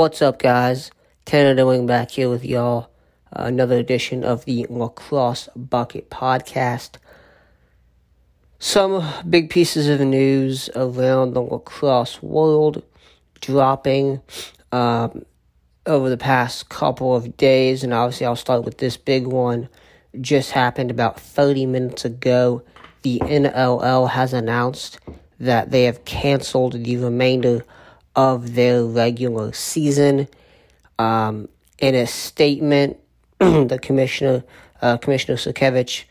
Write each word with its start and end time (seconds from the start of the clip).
What's 0.00 0.22
up, 0.22 0.38
guys? 0.38 0.90
Tanner 1.26 1.54
Demling 1.54 1.86
back 1.86 2.12
here 2.12 2.30
with 2.30 2.42
y'all. 2.42 2.88
Uh, 3.36 3.42
another 3.42 3.76
edition 3.76 4.24
of 4.24 4.46
the 4.46 4.66
Lacrosse 4.70 5.50
Bucket 5.54 6.08
Podcast. 6.08 6.92
Some 8.58 9.06
big 9.28 9.50
pieces 9.50 9.88
of 9.90 10.00
news 10.00 10.70
around 10.74 11.34
the 11.34 11.42
lacrosse 11.42 12.22
world 12.22 12.82
dropping 13.42 14.22
um, 14.72 15.26
over 15.84 16.08
the 16.08 16.16
past 16.16 16.70
couple 16.70 17.14
of 17.14 17.36
days, 17.36 17.84
and 17.84 17.92
obviously 17.92 18.24
I'll 18.24 18.36
start 18.36 18.64
with 18.64 18.78
this 18.78 18.96
big 18.96 19.26
one. 19.26 19.68
Just 20.18 20.52
happened 20.52 20.90
about 20.90 21.20
30 21.20 21.66
minutes 21.66 22.06
ago. 22.06 22.62
The 23.02 23.18
NLL 23.18 24.08
has 24.08 24.32
announced 24.32 24.98
that 25.38 25.70
they 25.70 25.84
have 25.84 26.06
canceled 26.06 26.84
the 26.84 26.96
remainder 26.96 27.66
of 28.16 28.54
their 28.54 28.84
regular 28.84 29.52
season. 29.52 30.28
Um, 30.98 31.48
in 31.78 31.94
a 31.94 32.06
statement, 32.06 32.98
the 33.38 33.78
commissioner, 33.80 34.44
uh, 34.82 34.96
Commissioner 34.98 35.36
Sakiewicz, 35.36 36.04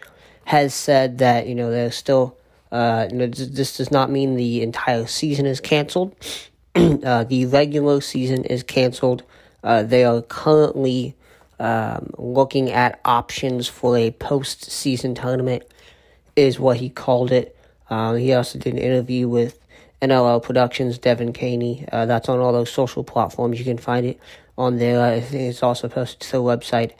has 0.45 0.73
said 0.73 1.19
that 1.19 1.47
you 1.47 1.55
know 1.55 1.69
there's 1.69 1.95
still 1.95 2.35
uh, 2.71 3.07
you 3.11 3.17
know, 3.17 3.27
this 3.27 3.77
does 3.77 3.91
not 3.91 4.11
mean 4.11 4.35
the 4.35 4.61
entire 4.61 5.07
season 5.07 5.45
is 5.45 5.59
canceled. 5.59 6.15
uh, 6.75 7.23
the 7.23 7.45
regular 7.47 7.99
season 8.01 8.45
is 8.45 8.63
canceled. 8.63 9.23
Uh, 9.63 9.83
they 9.83 10.03
are 10.05 10.21
currently 10.21 11.15
um, 11.59 12.11
looking 12.17 12.71
at 12.71 12.99
options 13.03 13.67
for 13.67 13.97
a 13.97 14.11
postseason 14.11 15.19
tournament, 15.19 15.63
is 16.35 16.59
what 16.59 16.77
he 16.77 16.89
called 16.89 17.31
it. 17.31 17.57
Um, 17.89 18.17
he 18.17 18.33
also 18.33 18.59
did 18.59 18.73
an 18.73 18.79
interview 18.79 19.27
with 19.27 19.59
NLL 20.01 20.41
Productions, 20.41 20.97
Devin 20.97 21.33
Caney. 21.33 21.85
Uh, 21.91 22.05
that's 22.05 22.29
on 22.29 22.39
all 22.39 22.53
those 22.53 22.71
social 22.71 23.03
platforms. 23.03 23.59
You 23.59 23.65
can 23.65 23.77
find 23.77 24.05
it 24.05 24.19
on 24.57 24.77
there. 24.77 25.23
It's 25.31 25.63
also 25.63 25.89
posted 25.89 26.21
to 26.21 26.31
the 26.33 26.43
website 26.43 26.91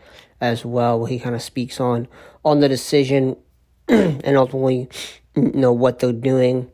as 0.42 0.66
well, 0.66 1.00
where 1.00 1.10
he 1.10 1.20
kind 1.20 1.36
of 1.36 1.42
speaks 1.42 1.80
on 1.80 2.08
on 2.44 2.60
the 2.60 2.70
decision 2.70 3.36
and 3.88 4.38
ultimately, 4.38 4.90
you 5.36 5.52
know, 5.54 5.74
what 5.74 6.00
they're 6.00 6.14
doing 6.14 6.72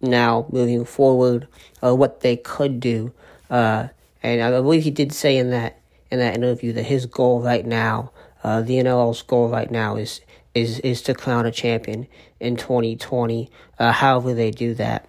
now 0.00 0.46
moving 0.50 0.84
forward, 0.84 1.46
or 1.80 1.94
what 1.94 2.20
they 2.20 2.36
could 2.36 2.80
do. 2.80 3.12
Uh, 3.48 3.88
and 4.22 4.42
I 4.42 4.50
believe 4.50 4.82
he 4.82 4.90
did 4.90 5.12
say 5.12 5.36
in 5.36 5.50
that 5.50 5.80
in 6.10 6.18
that 6.18 6.34
interview 6.34 6.72
that 6.74 6.84
his 6.84 7.06
goal 7.06 7.40
right 7.40 7.64
now, 7.64 8.12
uh, 8.44 8.60
the 8.60 8.74
NLL's 8.74 9.22
goal 9.22 9.48
right 9.48 9.70
now 9.70 9.96
is 9.96 10.20
is 10.54 10.78
is 10.80 11.02
to 11.02 11.14
crown 11.14 11.46
a 11.46 11.50
champion 11.50 12.06
in 12.40 12.56
2020. 12.56 13.50
Uh, 13.78 13.92
however 13.92 14.34
they 14.34 14.50
do 14.50 14.74
that. 14.74 15.08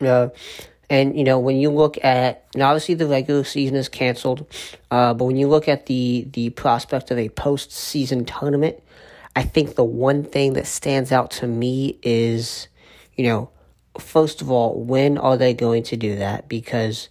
Uh, 0.00 0.28
and 0.90 1.16
you 1.16 1.24
know, 1.24 1.38
when 1.38 1.56
you 1.56 1.70
look 1.70 2.02
at, 2.04 2.44
and 2.54 2.62
obviously 2.62 2.94
the 2.94 3.06
regular 3.06 3.44
season 3.44 3.76
is 3.76 3.88
canceled, 3.88 4.46
uh, 4.90 5.14
but 5.14 5.24
when 5.24 5.36
you 5.36 5.48
look 5.48 5.68
at 5.68 5.86
the 5.86 6.28
the 6.32 6.50
prospect 6.50 7.10
of 7.10 7.18
a 7.18 7.28
postseason 7.30 8.26
tournament, 8.26 8.82
I 9.36 9.42
think 9.42 9.74
the 9.74 9.84
one 9.84 10.24
thing 10.24 10.52
that 10.54 10.66
stands 10.66 11.10
out 11.10 11.30
to 11.32 11.46
me 11.46 11.98
is, 12.02 12.68
you 13.16 13.24
know, 13.24 13.50
first 13.98 14.40
of 14.40 14.50
all, 14.50 14.80
when 14.80 15.18
are 15.18 15.36
they 15.36 15.54
going 15.54 15.82
to 15.84 15.96
do 15.96 16.16
that? 16.16 16.48
Because 16.48 17.08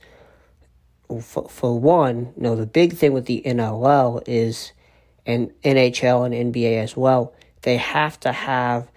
for, 1.21 1.49
for 1.49 1.77
one, 1.79 2.33
you 2.37 2.43
know, 2.43 2.55
the 2.55 2.65
big 2.65 2.93
thing 2.93 3.13
with 3.13 3.25
the 3.25 3.41
NLL 3.45 4.23
is, 4.25 4.71
and 5.25 5.51
NHL 5.63 6.25
and 6.25 6.53
NBA 6.53 6.81
as 6.81 6.95
well, 6.95 7.33
they 7.61 7.77
have 7.77 8.19
to 8.21 8.31
have 8.31 8.89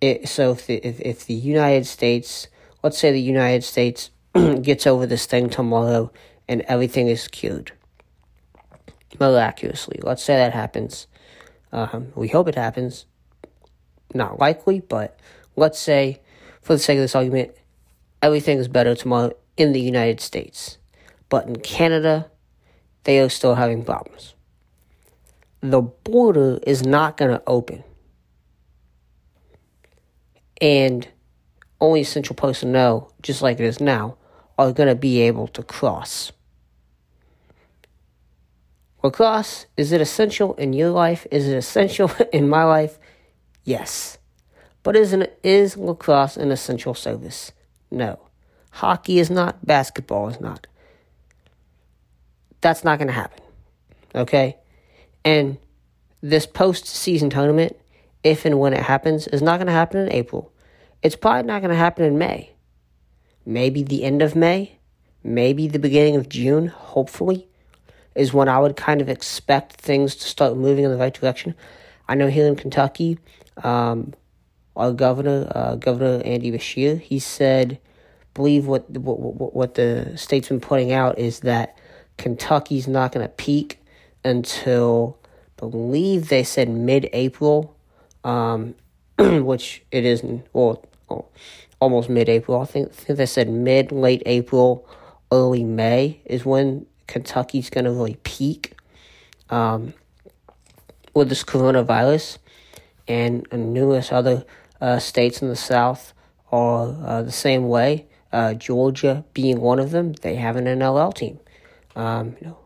it. 0.00 0.28
So 0.28 0.52
if 0.52 0.66
the, 0.66 0.76
if, 0.76 1.00
if 1.00 1.26
the 1.26 1.34
United 1.34 1.86
States, 1.86 2.48
let's 2.82 2.98
say 2.98 3.12
the 3.12 3.20
United 3.20 3.64
States 3.64 4.10
gets 4.62 4.86
over 4.86 5.06
this 5.06 5.26
thing 5.26 5.48
tomorrow 5.50 6.10
and 6.48 6.62
everything 6.62 7.08
is 7.08 7.28
cured 7.28 7.72
miraculously. 9.18 10.00
Let's 10.02 10.22
say 10.22 10.36
that 10.36 10.52
happens. 10.52 11.06
Um, 11.72 12.12
we 12.14 12.28
hope 12.28 12.48
it 12.48 12.54
happens. 12.54 13.06
Not 14.14 14.38
likely, 14.38 14.80
but 14.80 15.18
let's 15.56 15.78
say, 15.78 16.20
for 16.60 16.74
the 16.74 16.78
sake 16.78 16.98
of 16.98 17.02
this 17.02 17.14
argument, 17.14 17.52
everything 18.20 18.58
is 18.58 18.68
better 18.68 18.94
tomorrow 18.94 19.32
in 19.56 19.72
the 19.72 19.80
United 19.80 20.20
States. 20.20 20.78
But 21.28 21.46
in 21.46 21.56
Canada, 21.56 22.30
they 23.04 23.20
are 23.20 23.28
still 23.28 23.54
having 23.54 23.84
problems. 23.84 24.34
The 25.60 25.80
border 25.80 26.58
is 26.66 26.84
not 26.84 27.16
going 27.16 27.30
to 27.30 27.42
open. 27.46 27.84
And 30.60 31.08
only 31.82 32.00
essential 32.00 32.34
personnel, 32.36 33.12
just 33.20 33.42
like 33.42 33.60
it 33.60 33.66
is 33.66 33.80
now, 33.80 34.16
are 34.56 34.72
going 34.72 34.88
to 34.88 34.94
be 34.94 35.20
able 35.20 35.48
to 35.48 35.62
cross. 35.62 36.32
Lacrosse, 39.02 39.66
is 39.76 39.90
it 39.90 40.00
essential 40.00 40.54
in 40.54 40.72
your 40.72 40.90
life? 40.90 41.26
Is 41.30 41.48
it 41.48 41.56
essential 41.56 42.10
in 42.32 42.48
my 42.48 42.62
life? 42.62 42.98
Yes. 43.64 44.16
But 44.84 44.96
isn't 44.96 45.28
is 45.42 45.76
lacrosse 45.76 46.36
an 46.36 46.52
essential 46.52 46.94
service? 46.94 47.52
No. 47.90 48.18
Hockey 48.70 49.18
is 49.18 49.28
not, 49.28 49.66
basketball 49.66 50.28
is 50.28 50.40
not. 50.40 50.66
That's 52.60 52.84
not 52.84 52.98
going 52.98 53.08
to 53.08 53.14
happen. 53.14 53.42
Okay? 54.14 54.56
And 55.24 55.58
this 56.20 56.46
postseason 56.46 57.30
tournament, 57.30 57.76
if 58.22 58.44
and 58.44 58.60
when 58.60 58.72
it 58.72 58.82
happens, 58.82 59.26
is 59.26 59.42
not 59.42 59.56
going 59.56 59.66
to 59.66 59.72
happen 59.72 60.00
in 60.00 60.12
April. 60.12 60.51
It's 61.02 61.16
probably 61.16 61.42
not 61.42 61.62
going 61.62 61.70
to 61.70 61.76
happen 61.76 62.04
in 62.04 62.16
May. 62.16 62.52
Maybe 63.44 63.82
the 63.82 64.04
end 64.04 64.22
of 64.22 64.36
May, 64.36 64.78
maybe 65.24 65.66
the 65.66 65.80
beginning 65.80 66.14
of 66.14 66.28
June, 66.28 66.68
hopefully, 66.68 67.48
is 68.14 68.32
when 68.32 68.48
I 68.48 68.60
would 68.60 68.76
kind 68.76 69.00
of 69.00 69.08
expect 69.08 69.72
things 69.72 70.14
to 70.16 70.28
start 70.28 70.56
moving 70.56 70.84
in 70.84 70.92
the 70.92 70.96
right 70.96 71.12
direction. 71.12 71.56
I 72.08 72.14
know 72.14 72.28
here 72.28 72.46
in 72.46 72.54
Kentucky, 72.54 73.18
um, 73.64 74.14
our 74.76 74.92
governor, 74.92 75.50
uh, 75.52 75.74
Governor 75.74 76.22
Andy 76.24 76.52
Beshear, 76.52 77.00
he 77.00 77.18
said, 77.18 77.80
believe 78.32 78.66
what, 78.66 78.88
what, 78.90 79.54
what 79.54 79.74
the 79.74 80.16
state's 80.16 80.48
been 80.48 80.60
putting 80.60 80.92
out 80.92 81.18
is 81.18 81.40
that 81.40 81.76
Kentucky's 82.16 82.86
not 82.86 83.10
going 83.10 83.26
to 83.26 83.32
peak 83.32 83.80
until, 84.24 85.18
believe 85.56 86.28
they 86.28 86.44
said 86.44 86.68
mid 86.68 87.08
April, 87.12 87.76
um, 88.22 88.76
which 89.18 89.82
it 89.90 90.04
isn't, 90.04 90.46
well, 90.52 90.84
almost 91.80 92.08
mid 92.08 92.28
April. 92.28 92.60
I 92.60 92.64
think, 92.64 92.88
I 92.88 92.92
think 92.92 93.16
they 93.18 93.26
said 93.26 93.48
mid, 93.48 93.92
late 93.92 94.22
April, 94.26 94.88
early 95.30 95.64
May 95.64 96.20
is 96.24 96.44
when 96.44 96.86
Kentucky's 97.06 97.70
going 97.70 97.84
to 97.84 97.90
really 97.90 98.16
peak 98.22 98.74
um, 99.50 99.94
with 101.14 101.28
this 101.28 101.44
coronavirus. 101.44 102.38
And, 103.08 103.46
and 103.50 103.74
numerous 103.74 104.12
other 104.12 104.44
uh, 104.80 104.98
states 104.98 105.42
in 105.42 105.48
the 105.48 105.56
South 105.56 106.14
are 106.52 106.96
uh, 107.04 107.22
the 107.22 107.32
same 107.32 107.68
way. 107.68 108.06
Uh, 108.32 108.54
Georgia 108.54 109.24
being 109.34 109.60
one 109.60 109.78
of 109.78 109.90
them, 109.90 110.12
they 110.22 110.36
have 110.36 110.56
an 110.56 110.64
NLL 110.64 111.12
team. 111.14 111.40
Um, 111.96 112.36
you 112.40 112.46
know, 112.46 112.58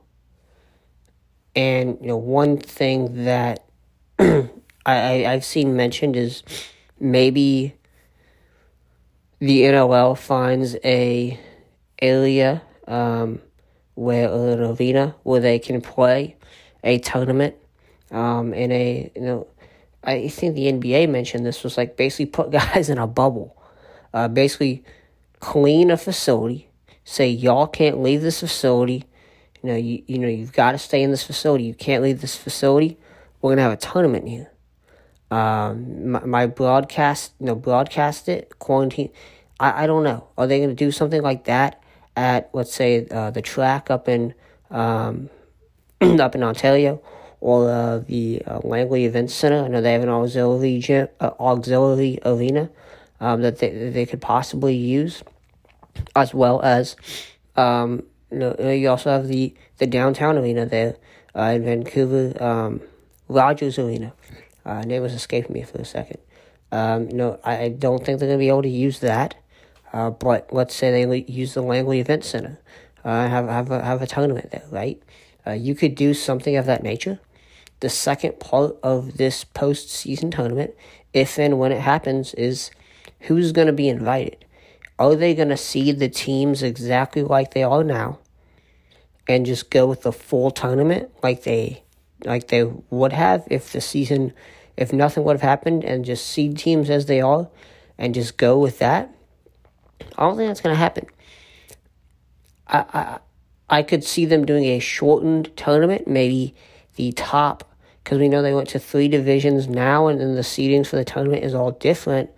and 1.56 1.98
you 2.00 2.08
know 2.08 2.16
one 2.16 2.58
thing 2.58 3.24
that 3.24 3.64
I, 4.18 4.48
I 4.86 5.32
I've 5.32 5.44
seen 5.44 5.74
mentioned 5.74 6.14
is 6.14 6.42
maybe 7.00 7.74
the 9.38 9.62
NLL 9.62 10.16
finds 10.16 10.76
a 10.84 11.38
area 12.00 12.62
um, 12.86 13.40
where 13.94 14.32
an 14.32 14.60
arena 14.60 15.14
where 15.22 15.40
they 15.40 15.58
can 15.58 15.80
play 15.80 16.36
a 16.84 16.98
tournament 16.98 17.54
um, 18.10 18.54
in 18.54 18.72
a 18.72 19.10
you 19.14 19.22
know 19.22 19.46
I 20.04 20.28
think 20.28 20.54
the 20.54 20.72
NBA 20.72 21.08
mentioned 21.10 21.44
this 21.44 21.64
was 21.64 21.76
like 21.76 21.96
basically 21.96 22.26
put 22.26 22.50
guys 22.52 22.88
in 22.88 22.98
a 22.98 23.06
bubble, 23.06 23.56
uh, 24.14 24.28
basically 24.28 24.84
clean 25.40 25.90
a 25.90 25.96
facility, 25.96 26.68
say 27.04 27.28
y'all 27.28 27.66
can't 27.66 28.02
leave 28.02 28.22
this 28.22 28.40
facility. 28.40 29.04
You 29.62 29.70
know, 29.70 29.76
you 29.76 30.02
you 30.06 30.18
know 30.18 30.28
you've 30.28 30.52
got 30.52 30.72
to 30.72 30.78
stay 30.78 31.02
in 31.02 31.10
this 31.10 31.24
facility. 31.24 31.64
You 31.64 31.74
can't 31.74 32.02
leave 32.02 32.20
this 32.20 32.36
facility. 32.36 32.98
We're 33.40 33.50
gonna 33.52 33.62
have 33.62 33.72
a 33.72 33.76
tournament 33.76 34.28
here 34.28 34.50
um, 35.30 36.10
my, 36.12 36.24
my 36.24 36.46
broadcast, 36.46 37.32
you 37.40 37.46
know, 37.46 37.54
broadcast 37.54 38.28
it, 38.28 38.58
quarantine. 38.58 39.10
I, 39.58 39.84
I 39.84 39.86
don't 39.86 40.04
know. 40.04 40.28
Are 40.38 40.46
they 40.46 40.58
going 40.58 40.70
to 40.70 40.74
do 40.74 40.90
something 40.90 41.22
like 41.22 41.44
that 41.44 41.82
at, 42.16 42.50
let's 42.52 42.74
say, 42.74 43.06
uh, 43.10 43.30
the 43.30 43.42
track 43.42 43.90
up 43.90 44.08
in, 44.08 44.34
um, 44.70 45.30
up 46.00 46.34
in 46.34 46.42
Ontario 46.42 47.02
or 47.40 47.70
uh, 47.70 47.98
the 47.98 48.42
uh, 48.46 48.60
Langley 48.62 49.04
Event 49.04 49.30
Center? 49.30 49.64
I 49.64 49.68
know 49.68 49.80
they 49.80 49.92
have 49.92 50.02
an 50.02 50.08
auxiliary 50.08 50.78
gym, 50.78 51.08
uh, 51.20 51.30
auxiliary 51.40 52.18
arena 52.24 52.70
um, 53.20 53.42
that 53.42 53.58
they 53.58 53.70
that 53.70 53.94
they 53.94 54.06
could 54.06 54.20
possibly 54.20 54.76
use, 54.76 55.22
as 56.14 56.34
well 56.34 56.60
as, 56.62 56.96
um, 57.56 58.02
you 58.30 58.38
know, 58.38 58.70
you 58.70 58.88
also 58.88 59.10
have 59.10 59.28
the 59.28 59.54
the 59.78 59.86
downtown 59.86 60.36
arena 60.36 60.66
there 60.66 60.96
uh, 61.34 61.52
in 61.54 61.64
Vancouver, 61.64 62.42
um, 62.42 62.80
Rogers 63.28 63.78
Arena. 63.78 64.12
Uh, 64.66 64.82
name 64.82 65.00
was 65.00 65.14
escaping 65.14 65.54
me 65.54 65.62
for 65.62 65.78
a 65.78 65.84
second. 65.84 66.18
Um, 66.72 67.08
I, 67.44 67.56
I 67.58 67.68
don't 67.68 68.04
think 68.04 68.18
they're 68.18 68.28
going 68.28 68.38
to 68.38 68.42
be 68.42 68.48
able 68.48 68.62
to 68.62 68.68
use 68.68 68.98
that. 69.00 69.36
Uh, 69.92 70.10
but 70.10 70.52
let's 70.52 70.74
say 70.74 71.04
they 71.04 71.24
use 71.28 71.54
the 71.54 71.62
Langley 71.62 72.00
Event 72.00 72.24
Center. 72.24 72.58
uh, 73.04 73.28
have 73.28 73.48
have 73.48 73.70
a, 73.70 73.82
have 73.82 74.02
a 74.02 74.06
tournament 74.06 74.50
there, 74.50 74.64
right? 74.70 75.00
Uh, 75.46 75.52
you 75.52 75.74
could 75.74 75.94
do 75.94 76.12
something 76.12 76.56
of 76.56 76.66
that 76.66 76.82
nature. 76.82 77.20
The 77.80 77.88
second 77.88 78.40
part 78.40 78.76
of 78.82 79.16
this 79.16 79.44
postseason 79.44 80.34
tournament, 80.34 80.74
if 81.12 81.38
and 81.38 81.58
when 81.58 81.70
it 81.70 81.80
happens, 81.80 82.34
is 82.34 82.70
who's 83.20 83.52
going 83.52 83.68
to 83.68 83.72
be 83.72 83.88
invited. 83.88 84.44
Are 84.98 85.14
they 85.14 85.34
going 85.34 85.50
to 85.50 85.56
see 85.56 85.92
the 85.92 86.08
teams 86.08 86.62
exactly 86.62 87.22
like 87.22 87.54
they 87.54 87.62
are 87.62 87.84
now, 87.84 88.18
and 89.28 89.46
just 89.46 89.70
go 89.70 89.86
with 89.86 90.02
the 90.02 90.12
full 90.12 90.50
tournament 90.50 91.10
like 91.22 91.44
they 91.44 91.84
like 92.24 92.48
they 92.48 92.64
would 92.90 93.12
have 93.12 93.46
if 93.50 93.72
the 93.72 93.80
season, 93.80 94.32
if 94.76 94.92
nothing 94.92 95.24
would 95.24 95.34
have 95.34 95.42
happened, 95.42 95.84
and 95.84 96.04
just 96.04 96.26
seed 96.26 96.58
teams 96.58 96.90
as 96.90 97.06
they 97.06 97.20
are, 97.20 97.48
and 97.98 98.14
just 98.14 98.36
go 98.36 98.58
with 98.58 98.78
that? 98.78 99.14
I 100.16 100.22
don't 100.22 100.36
think 100.36 100.48
that's 100.48 100.60
going 100.60 100.74
to 100.74 100.78
happen. 100.78 101.06
I, 102.66 102.84
I 102.92 103.18
I 103.68 103.82
could 103.82 104.04
see 104.04 104.26
them 104.26 104.44
doing 104.44 104.64
a 104.64 104.78
shortened 104.78 105.56
tournament, 105.56 106.06
maybe 106.06 106.54
the 106.94 107.12
top, 107.12 107.64
because 108.02 108.18
we 108.18 108.28
know 108.28 108.40
they 108.40 108.54
went 108.54 108.68
to 108.70 108.78
three 108.78 109.08
divisions 109.08 109.66
now, 109.68 110.06
and 110.06 110.20
then 110.20 110.36
the 110.36 110.42
seedings 110.42 110.86
for 110.86 110.96
the 110.96 111.04
tournament 111.04 111.44
is 111.44 111.54
all 111.54 111.72
different. 111.72 112.30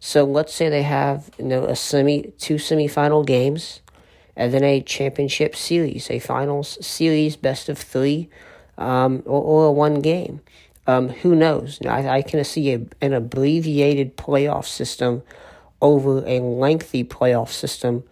So 0.00 0.24
let's 0.24 0.54
say 0.54 0.68
they 0.68 0.82
have 0.82 1.30
you 1.38 1.44
know 1.44 1.64
a 1.64 1.76
semi 1.76 2.32
two 2.38 2.54
semifinal 2.54 3.26
games, 3.26 3.80
and 4.36 4.52
then 4.52 4.64
a 4.64 4.80
championship 4.80 5.54
series, 5.54 6.10
a 6.10 6.18
finals 6.18 6.78
series, 6.84 7.36
best 7.36 7.68
of 7.68 7.78
three, 7.78 8.28
um, 8.78 9.22
or, 9.26 9.42
or 9.42 9.74
one 9.74 10.00
game. 10.00 10.40
Um, 10.86 11.08
who 11.08 11.34
knows? 11.34 11.78
I, 11.86 12.08
I 12.08 12.22
can 12.22 12.44
see 12.44 12.72
a, 12.72 12.80
an 13.00 13.14
abbreviated 13.14 14.16
playoff 14.16 14.66
system 14.66 15.22
over 15.80 16.24
a 16.26 16.40
lengthy 16.40 17.04
playoff 17.04 17.48
system 17.48 18.04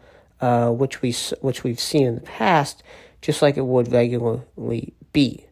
uh, 0.43 0.71
which 0.71 1.01
we 1.01 1.15
which 1.41 1.63
we've 1.63 1.81
seen 1.81 2.07
in 2.07 2.15
the 2.17 2.21
past, 2.21 2.83
just 3.23 3.41
like 3.41 3.57
it 3.57 3.65
would 3.65 3.91
regularly 3.91 4.93
be. 5.13 5.47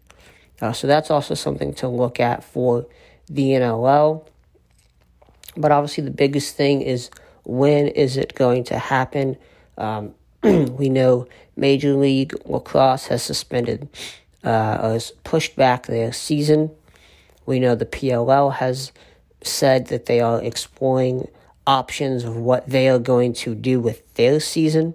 Uh, 0.61 0.73
so 0.73 0.87
that's 0.87 1.11
also 1.11 1.33
something 1.35 1.73
to 1.73 1.89
look 1.89 2.21
at 2.21 2.45
for 2.45 2.87
the 3.27 3.51
NLL. 3.51 4.27
But 5.57 5.71
obviously, 5.71 6.05
the 6.05 6.11
biggest 6.11 6.57
thing 6.57 6.83
is 6.83 7.09
when 7.45 7.87
is 7.87 8.17
it 8.17 8.35
going 8.35 8.65
to 8.65 8.79
happen? 8.79 9.37
Um, 9.79 10.15
we 10.43 10.89
know 10.89 11.29
Major 11.57 11.95
League 11.95 12.35
Lacrosse 12.45 13.07
has 13.07 13.23
suspended, 13.23 13.89
uh, 14.45 14.91
has 14.93 15.13
pushed 15.25 15.57
back 15.57 15.87
their 15.87 16.13
season. 16.13 16.71
We 17.47 17.59
know 17.59 17.75
the 17.75 17.87
PLL 17.87 18.55
has 18.55 18.93
said 19.43 19.87
that 19.87 20.07
they 20.07 20.21
are 20.21 20.43
exploring 20.43 21.29
options 21.67 22.25
of 22.25 22.37
what 22.37 22.69
they 22.69 22.89
are 22.89 22.99
going 22.99 23.33
to 23.33 23.55
do 23.55 23.81
with 23.81 24.15
their 24.15 24.41
season. 24.41 24.95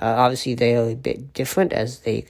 Uh, 0.00 0.06
obviously, 0.06 0.54
they 0.54 0.76
are 0.76 0.90
a 0.90 0.94
bit 0.94 1.32
different 1.32 1.72
as 1.72 2.00
they 2.00 2.26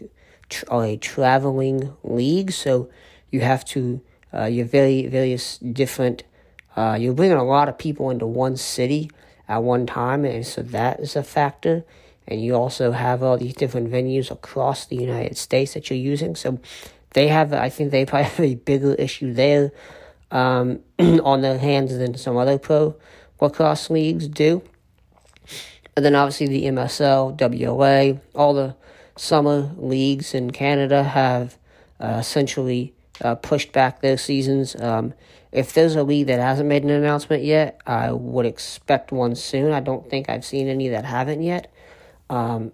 are 0.69 0.84
a 0.84 0.96
traveling 0.96 1.93
league, 2.05 2.52
so 2.52 2.88
you 3.31 3.40
have 3.40 3.64
to, 3.64 4.00
uh, 4.32 4.44
you're 4.44 4.67
very, 4.67 5.06
various 5.06 5.58
different, 5.58 6.23
uh, 6.76 6.96
you're 6.99 7.14
bringing 7.14 7.37
a 7.37 7.44
lot 7.44 7.69
of 7.69 7.76
people 7.76 8.11
into 8.11 8.26
one 8.26 8.56
city 8.56 9.11
at 9.49 9.62
one 9.62 9.87
time, 9.87 10.25
and 10.25 10.46
so 10.46 10.62
that 10.62 11.00
is 11.00 11.17
a 11.17 11.23
factor. 11.23 11.84
And 12.28 12.43
you 12.43 12.55
also 12.55 12.93
have 12.93 13.23
all 13.23 13.38
these 13.38 13.55
different 13.55 13.90
venues 13.90 14.31
across 14.31 14.87
the 14.87 14.96
United 14.96 15.37
States 15.37 15.75
that 15.75 15.90
you're 15.90 15.99
using. 15.99 16.34
So 16.34 16.58
they 17.11 17.28
have, 17.28 17.52
I 17.52 17.69
think 17.69 17.90
they 17.90 18.05
probably 18.05 18.25
have 18.31 18.40
a 18.40 18.55
bigger 18.56 18.94
issue 18.94 19.32
there 19.32 19.73
um, 20.31 20.81
on 20.99 21.40
their 21.40 21.58
hands 21.58 21.96
than 21.96 22.17
some 22.17 22.37
other 22.37 22.58
pro 22.58 22.96
lacrosse 23.40 23.90
leagues 23.90 24.28
do. 24.28 24.62
And 25.96 26.05
then 26.05 26.14
obviously 26.14 26.49
the 26.49 26.64
MSL, 26.64 27.38
WLA, 27.38 28.20
all 28.34 28.55
the 28.55 28.76
summer 29.17 29.73
leagues 29.76 30.34
in 30.34 30.50
Canada 30.50 31.02
have 31.02 31.56
uh, 32.00 32.19
essentially 32.20 32.94
uh, 33.23 33.34
pushed 33.34 33.73
back 33.73 34.00
their 34.00 34.19
seasons. 34.19 34.76
Um, 34.76 35.14
if 35.52 35.73
there's 35.73 35.96
a 35.96 36.02
league 36.02 36.26
that 36.26 36.38
hasn't 36.38 36.69
made 36.69 36.84
an 36.84 36.90
announcement 36.90 37.43
yet, 37.43 37.81
I 37.87 38.12
would 38.12 38.44
expect 38.44 39.11
one 39.11 39.34
soon. 39.34 39.73
I 39.73 39.81
don't 39.81 40.08
think 40.11 40.28
I've 40.28 40.44
seen 40.44 40.69
any 40.69 40.88
that 40.90 41.06
haven't 41.06 41.43
yet. 41.43 41.73
Um, 42.31 42.73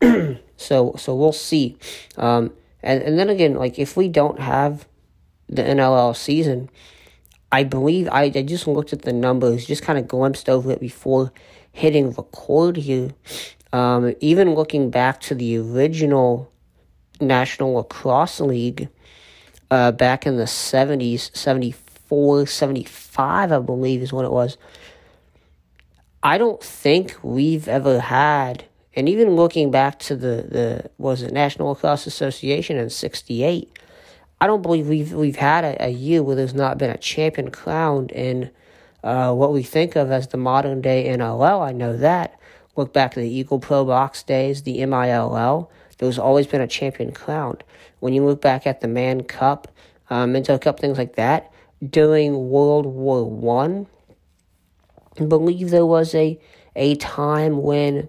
so 0.56 0.94
so 0.96 1.14
we'll 1.14 1.32
see. 1.32 1.76
Um, 2.16 2.52
and 2.82 3.02
and 3.02 3.18
then 3.18 3.28
again, 3.28 3.54
like 3.54 3.78
if 3.78 3.96
we 3.96 4.08
don't 4.08 4.40
have 4.40 4.86
the 5.48 5.62
NLL 5.62 6.16
season, 6.16 6.70
I 7.52 7.64
believe 7.64 8.08
I, 8.10 8.24
I 8.24 8.42
just 8.42 8.66
looked 8.66 8.92
at 8.92 9.02
the 9.02 9.12
numbers, 9.12 9.66
just 9.66 9.82
kind 9.82 9.98
of 9.98 10.08
glimpsed 10.08 10.48
over 10.48 10.72
it 10.72 10.80
before 10.80 11.32
hitting 11.72 12.12
record 12.12 12.76
here. 12.76 13.10
Um, 13.72 14.14
even 14.20 14.54
looking 14.54 14.90
back 14.90 15.20
to 15.22 15.34
the 15.34 15.58
original 15.58 16.50
National 17.20 17.74
Lacrosse 17.74 18.40
League 18.40 18.88
uh, 19.70 19.92
back 19.92 20.26
in 20.26 20.36
the 20.36 20.44
70s, 20.44 21.34
74, 21.36 22.46
75, 22.46 23.52
I 23.52 23.58
believe 23.58 24.02
is 24.02 24.12
what 24.12 24.24
it 24.24 24.30
was. 24.30 24.56
I 26.22 26.38
don't 26.38 26.62
think 26.62 27.16
we've 27.22 27.68
ever 27.68 28.00
had, 28.00 28.64
and 28.96 29.08
even 29.08 29.34
looking 29.34 29.70
back 29.70 29.98
to 30.00 30.16
the, 30.16 30.46
the 30.48 30.90
was 30.98 31.22
it 31.22 31.32
National 31.32 31.68
Lacrosse 31.68 32.06
Association 32.06 32.76
in 32.76 32.90
68, 32.90 33.78
I 34.40 34.46
don't 34.46 34.62
believe 34.62 34.88
we've 34.88 35.12
we've 35.12 35.36
had 35.36 35.64
a, 35.64 35.86
a 35.86 35.88
year 35.88 36.22
where 36.22 36.36
there's 36.36 36.54
not 36.54 36.78
been 36.78 36.90
a 36.90 36.98
champion 36.98 37.50
crowned 37.50 38.12
in 38.12 38.50
uh, 39.02 39.32
what 39.34 39.52
we 39.52 39.62
think 39.62 39.96
of 39.96 40.10
as 40.10 40.28
the 40.28 40.36
modern 40.36 40.80
day 40.80 41.08
NLL. 41.08 41.60
I 41.60 41.72
know 41.72 41.96
that. 41.96 42.38
Look 42.76 42.92
back 42.92 43.12
to 43.14 43.20
the 43.20 43.28
Eagle 43.28 43.60
Pro 43.60 43.84
Box 43.84 44.22
days, 44.22 44.62
the 44.62 44.84
MILL. 44.84 45.70
There's 45.98 46.18
always 46.18 46.46
been 46.46 46.60
a 46.60 46.66
champion 46.66 47.12
crowned. 47.12 47.62
When 48.00 48.12
you 48.12 48.24
look 48.24 48.40
back 48.40 48.66
at 48.66 48.80
the 48.80 48.88
Mann 48.88 49.22
Cup, 49.22 49.68
um, 50.10 50.32
Minto 50.32 50.58
Cup, 50.58 50.80
things 50.80 50.98
like 50.98 51.14
that, 51.14 51.52
during 51.88 52.48
World 52.50 52.86
War 52.86 53.28
One, 53.30 53.86
I, 55.18 55.22
I 55.22 55.26
believe 55.26 55.70
there 55.70 55.86
was 55.86 56.14
a 56.14 56.38
a 56.76 56.96
time 56.96 57.62
when 57.62 58.08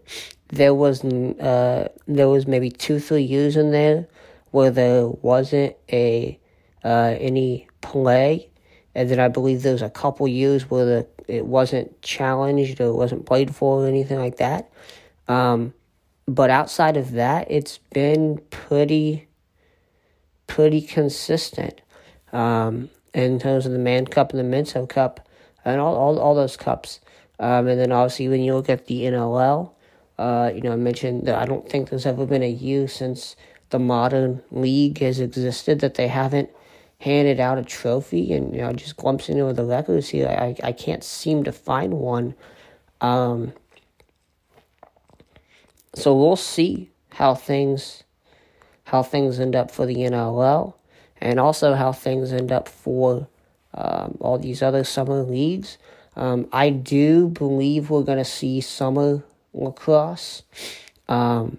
there 0.50 0.74
was 0.74 1.04
uh, 1.04 1.90
there 2.08 2.30
was 2.30 2.48
maybe 2.48 2.70
two 2.70 3.00
three 3.00 3.24
years 3.24 3.56
in 3.56 3.72
there 3.72 4.08
where 4.52 4.72
there 4.72 5.08
wasn't 5.08 5.76
a 5.92 6.40
uh, 6.84 7.16
any 7.20 7.68
play, 7.82 8.50
and 8.94 9.10
then 9.10 9.20
I 9.20 9.28
believe 9.28 9.64
there 9.64 9.74
was 9.74 9.82
a 9.82 9.90
couple 9.90 10.28
years 10.28 10.70
where 10.70 10.86
the, 10.86 11.08
it 11.28 11.46
wasn't 11.46 12.02
challenged 12.02 12.80
or 12.80 12.88
it 12.88 12.96
wasn't 12.96 13.26
played 13.26 13.56
for 13.56 13.84
or 13.84 13.88
anything 13.88 14.20
like 14.20 14.38
that. 14.38 14.72
Um, 15.28 15.74
but 16.28 16.50
outside 16.50 16.98
of 16.98 17.12
that, 17.14 17.50
it's 17.50 17.80
been 17.94 18.40
pretty 18.50 19.28
pretty 20.48 20.82
consistent 20.82 21.82
um, 22.32 22.90
in 23.14 23.40
terms 23.40 23.66
of 23.66 23.72
the 23.72 23.80
Mann 23.80 24.06
Cup 24.06 24.30
and 24.30 24.40
the 24.40 24.44
Minto 24.44 24.86
Cup 24.86 25.28
and 25.64 25.82
all 25.82 25.96
all, 25.96 26.20
all 26.20 26.36
those 26.36 26.56
cups. 26.56 27.00
Um, 27.40 27.68
and 27.68 27.80
then 27.80 27.92
obviously 27.92 28.30
when 28.30 28.42
you 28.42 28.54
look 28.56 28.70
at 28.70 28.86
the 28.86 29.04
NLL, 29.04 29.72
uh, 30.18 30.52
you 30.54 30.62
know 30.62 30.72
I 30.72 30.78
mentioned 30.78 31.26
that 31.28 31.36
I 31.36 31.46
don't 31.46 31.70
think 31.70 31.90
there's 31.90 32.06
ever 32.06 32.26
been 32.26 32.44
a 32.44 32.50
year 32.50 32.88
since 32.88 33.36
the 33.70 33.80
modern 33.80 34.42
league 34.52 35.00
has 35.00 35.20
existed 35.20 35.80
that 35.80 35.96
they 35.96 36.08
haven't 36.08 36.50
handed 37.00 37.40
out 37.40 37.58
a 37.58 37.64
trophy 37.64 38.34
and 38.34 38.56
you 38.56 38.62
know 38.62 38.74
just 38.74 38.98
glimpsing 38.98 39.38
into 39.38 39.54
the 39.54 39.66
records 39.66 40.10
here 40.10 40.28
I, 40.28 40.56
I 40.64 40.72
can't 40.72 41.04
seem 41.04 41.44
to 41.44 41.52
find 41.52 41.94
one. 41.94 42.36
Um, 43.02 43.54
so 45.94 46.16
we'll 46.16 46.36
see 46.36 46.92
how 47.10 47.36
things 47.36 48.04
how 48.86 49.04
things 49.04 49.40
end 49.40 49.56
up 49.56 49.72
for 49.72 49.86
the 49.86 49.96
NLL 49.96 50.76
and 51.20 51.40
also 51.40 51.74
how 51.74 51.92
things 51.92 52.32
end 52.32 52.52
up 52.52 52.70
for 52.70 53.28
um, 53.74 54.18
all 54.20 54.38
these 54.38 54.62
other 54.62 54.84
summer 54.84 55.24
leagues. 55.24 55.78
Um, 56.16 56.48
I 56.52 56.70
do 56.70 57.28
believe 57.28 57.90
we're 57.90 58.04
going 58.04 58.20
to 58.20 58.26
see 58.26 58.62
summer 58.62 59.24
lacrosse 59.56 60.44
um, 61.08 61.58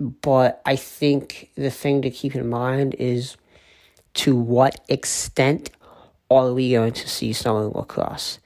but 0.00 0.62
I 0.64 0.76
think 0.76 1.50
the 1.56 1.70
thing 1.70 2.02
to 2.02 2.10
keep 2.10 2.34
in 2.34 2.48
mind 2.48 2.94
is 2.98 3.36
to 4.14 4.34
what 4.34 4.80
extent 4.88 5.70
are 6.30 6.52
we 6.52 6.72
going 6.72 6.92
to 6.92 7.08
see 7.08 7.32
summer 7.32 7.66
lacrosse? 7.66 8.38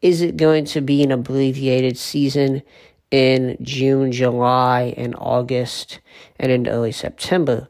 Is 0.00 0.20
it 0.22 0.36
going 0.36 0.64
to 0.66 0.80
be 0.80 1.02
an 1.02 1.12
abbreviated 1.12 1.98
season 1.98 2.62
in 3.10 3.56
June, 3.60 4.10
July, 4.10 4.94
and 4.96 5.14
August, 5.16 6.00
and 6.38 6.50
into 6.50 6.70
early 6.70 6.92
September? 6.92 7.68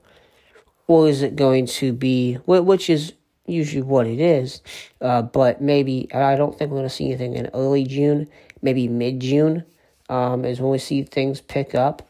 Or 0.86 1.08
is 1.08 1.22
it 1.22 1.36
going 1.36 1.66
to 1.66 1.92
be, 1.92 2.34
which 2.46 2.88
is 2.88 3.14
usually 3.46 3.82
what 3.82 4.06
it 4.06 4.20
is, 4.20 4.62
uh, 5.00 5.22
but 5.22 5.60
maybe, 5.60 6.08
I 6.14 6.36
don't 6.36 6.56
think 6.56 6.70
we're 6.70 6.78
going 6.78 6.88
to 6.88 6.94
see 6.94 7.06
anything 7.06 7.34
in 7.34 7.50
early 7.54 7.84
June, 7.84 8.28
maybe 8.62 8.88
mid 8.88 9.20
June 9.20 9.64
um, 10.08 10.44
is 10.44 10.60
when 10.60 10.70
we 10.70 10.78
see 10.78 11.02
things 11.02 11.40
pick 11.40 11.74
up 11.74 12.08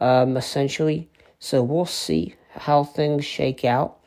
um, 0.00 0.36
essentially. 0.36 1.08
So 1.38 1.62
we'll 1.62 1.86
see 1.86 2.34
how 2.50 2.84
things 2.84 3.24
shake 3.24 3.64
out. 3.64 3.98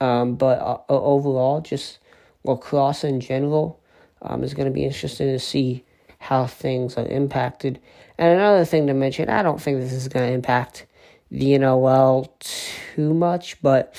Um, 0.00 0.34
but 0.34 0.58
uh, 0.58 0.78
overall, 0.88 1.60
just 1.60 1.98
lacrosse 2.44 3.04
in 3.04 3.20
general 3.20 3.80
um, 4.20 4.42
is 4.42 4.54
going 4.54 4.66
to 4.66 4.72
be 4.72 4.84
interesting 4.84 5.28
to 5.28 5.38
see 5.38 5.84
how 6.18 6.46
things 6.46 6.96
are 6.96 7.06
impacted. 7.06 7.80
And 8.18 8.38
another 8.38 8.64
thing 8.64 8.86
to 8.86 8.94
mention, 8.94 9.28
I 9.28 9.42
don't 9.42 9.60
think 9.60 9.80
this 9.80 9.92
is 9.92 10.08
going 10.08 10.28
to 10.28 10.34
impact 10.34 10.86
the 11.30 11.56
NOL 11.58 12.32
too 12.40 13.14
much, 13.14 13.60
but 13.62 13.94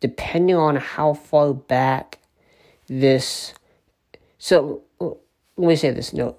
depending 0.00 0.56
on 0.56 0.76
how 0.76 1.14
far 1.14 1.54
back 1.54 2.18
this. 2.88 3.54
So 4.38 4.82
let 4.98 5.68
me 5.68 5.76
say 5.76 5.90
this: 5.90 6.12
no, 6.12 6.36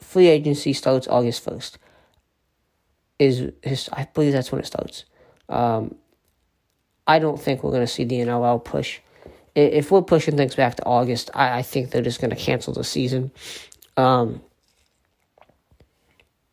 free 0.00 0.28
agency 0.28 0.72
starts 0.72 1.08
August 1.08 1.42
first. 1.42 1.78
Is 3.18 3.50
his? 3.62 3.88
I 3.92 4.06
believe 4.12 4.32
that's 4.32 4.52
when 4.52 4.60
it 4.60 4.66
starts. 4.66 5.04
Um, 5.48 5.94
I 7.06 7.18
don't 7.18 7.40
think 7.40 7.62
we're 7.62 7.70
going 7.70 7.82
to 7.82 7.86
see 7.86 8.04
the 8.04 8.16
NLL 8.16 8.62
push. 8.62 9.00
If 9.54 9.90
we're 9.90 10.02
pushing 10.02 10.36
things 10.36 10.54
back 10.54 10.74
to 10.76 10.84
August, 10.84 11.30
I, 11.32 11.58
I 11.58 11.62
think 11.62 11.90
they're 11.90 12.02
just 12.02 12.20
going 12.20 12.30
to 12.30 12.36
cancel 12.36 12.74
the 12.74 12.84
season. 12.84 13.30
Um, 13.96 14.42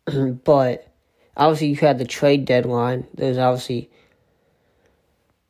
but 0.43 0.87
obviously, 1.35 1.67
you 1.67 1.75
had 1.75 1.97
the 1.97 2.05
trade 2.05 2.45
deadline. 2.45 3.07
There's 3.13 3.37
obviously, 3.37 3.89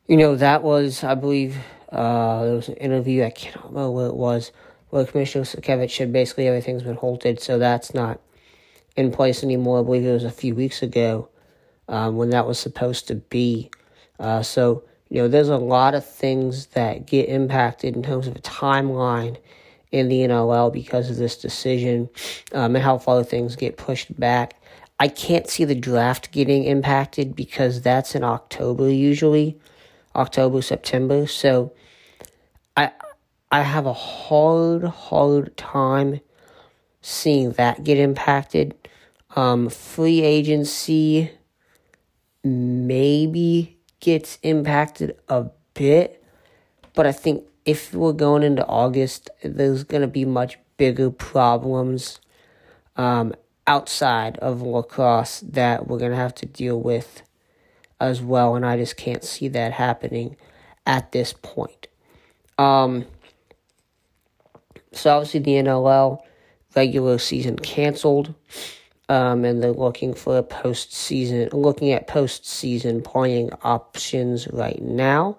you 0.08 0.16
know, 0.16 0.34
that 0.36 0.62
was, 0.62 1.04
I 1.04 1.14
believe, 1.14 1.56
uh, 1.92 2.44
there 2.44 2.54
was 2.54 2.68
an 2.68 2.76
interview, 2.76 3.22
I 3.22 3.30
can't 3.30 3.56
remember 3.56 3.90
what 3.90 4.06
it 4.06 4.16
was, 4.16 4.50
where 4.94 5.04
Commissioner 5.04 5.42
Sakiewicz 5.42 5.90
said 5.90 6.12
basically 6.12 6.46
everything's 6.46 6.84
been 6.84 6.94
halted, 6.94 7.40
so 7.40 7.58
that's 7.58 7.94
not 7.94 8.20
in 8.94 9.10
place 9.10 9.42
anymore. 9.42 9.80
I 9.80 9.82
believe 9.82 10.06
it 10.06 10.12
was 10.12 10.22
a 10.22 10.30
few 10.30 10.54
weeks 10.54 10.84
ago 10.84 11.28
um, 11.88 12.16
when 12.16 12.30
that 12.30 12.46
was 12.46 12.60
supposed 12.60 13.08
to 13.08 13.16
be. 13.16 13.72
Uh, 14.20 14.44
so, 14.44 14.84
you 15.08 15.20
know, 15.20 15.26
there's 15.26 15.48
a 15.48 15.56
lot 15.56 15.96
of 15.96 16.06
things 16.06 16.66
that 16.66 17.06
get 17.06 17.28
impacted 17.28 17.96
in 17.96 18.04
terms 18.04 18.28
of 18.28 18.36
a 18.36 18.38
timeline 18.38 19.36
in 19.90 20.08
the 20.08 20.20
NLL 20.20 20.72
because 20.72 21.10
of 21.10 21.16
this 21.16 21.38
decision 21.38 22.08
um, 22.52 22.76
and 22.76 22.84
how 22.84 22.96
far 22.96 23.24
things 23.24 23.56
get 23.56 23.76
pushed 23.76 24.16
back. 24.20 24.62
I 25.00 25.08
can't 25.08 25.50
see 25.50 25.64
the 25.64 25.74
draft 25.74 26.30
getting 26.30 26.62
impacted 26.62 27.34
because 27.34 27.82
that's 27.82 28.14
in 28.14 28.22
October 28.22 28.88
usually, 28.88 29.58
October, 30.14 30.62
September. 30.62 31.26
So 31.26 31.72
I 32.76 32.92
I 33.54 33.62
have 33.62 33.86
a 33.86 33.92
hard, 33.92 34.82
hard 34.82 35.56
time 35.56 36.18
seeing 37.00 37.52
that 37.52 37.84
get 37.84 37.98
impacted. 37.98 38.74
Um, 39.36 39.68
free 39.68 40.22
agency 40.22 41.30
maybe 42.42 43.78
gets 44.00 44.40
impacted 44.42 45.16
a 45.28 45.50
bit, 45.72 46.20
but 46.94 47.06
I 47.06 47.12
think 47.12 47.44
if 47.64 47.94
we're 47.94 48.12
going 48.12 48.42
into 48.42 48.66
August, 48.66 49.30
there's 49.44 49.84
going 49.84 50.02
to 50.02 50.08
be 50.08 50.24
much 50.24 50.58
bigger 50.76 51.12
problems 51.12 52.18
um, 52.96 53.36
outside 53.68 54.36
of 54.38 54.62
lacrosse 54.62 55.38
that 55.46 55.86
we're 55.86 56.00
going 56.00 56.10
to 56.10 56.16
have 56.16 56.34
to 56.34 56.46
deal 56.46 56.80
with 56.80 57.22
as 58.00 58.20
well, 58.20 58.56
and 58.56 58.66
I 58.66 58.76
just 58.78 58.96
can't 58.96 59.22
see 59.22 59.46
that 59.46 59.74
happening 59.74 60.34
at 60.84 61.12
this 61.12 61.32
point. 61.32 61.86
Um, 62.58 63.06
so 64.94 65.16
obviously 65.16 65.40
the 65.40 65.52
NLL 65.52 66.20
regular 66.74 67.18
season 67.18 67.56
canceled, 67.56 68.34
um, 69.08 69.44
and 69.44 69.62
they're 69.62 69.72
looking 69.72 70.14
for 70.14 70.38
a 70.38 70.42
postseason, 70.42 71.52
looking 71.52 71.92
at 71.92 72.08
postseason 72.08 73.04
playing 73.04 73.50
options 73.62 74.48
right 74.48 74.80
now. 74.82 75.38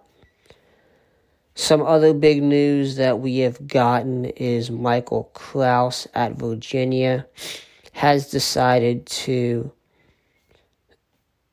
Some 1.55 1.81
other 1.81 2.13
big 2.13 2.43
news 2.43 2.97
that 2.97 3.19
we 3.19 3.39
have 3.39 3.65
gotten 3.65 4.25
is 4.25 4.69
Michael 4.69 5.31
Kraus 5.33 6.05
at 6.13 6.33
Virginia 6.33 7.25
has 7.93 8.29
decided 8.29 9.05
to 9.05 9.71